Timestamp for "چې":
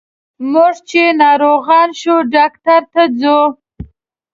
0.89-1.01